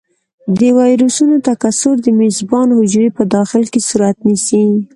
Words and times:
د 0.59 0.61
ویروسونو 0.79 1.35
تکثر 1.47 1.95
د 2.01 2.07
میزبان 2.19 2.67
حجرې 2.77 3.09
په 3.17 3.23
داخل 3.35 3.63
کې 3.71 3.81
صورت 3.89 4.17
نیسي. 4.27 4.63